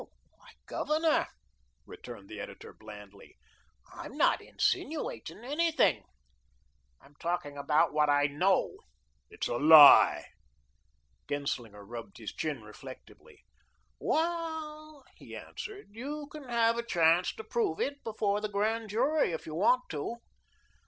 [0.31, 1.27] "Why, Governor,"
[1.85, 3.37] returned the editor, blandly,
[3.93, 6.05] "I'm not INSINUATING anything.
[6.99, 8.77] I'm talking about what I KNOW."
[9.29, 10.25] "It's a lie."
[11.29, 13.45] Genslinger rubbed his chin reflectively.
[13.99, 19.33] "Well," he answered, "you can have a chance to prove it before the Grand Jury,
[19.33, 20.15] if you want to."